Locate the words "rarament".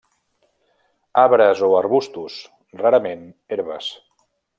2.81-3.23